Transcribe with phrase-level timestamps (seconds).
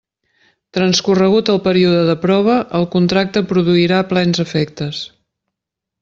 [0.77, 5.03] Transcorregut el període de prova, el contracte produirà plens efectes.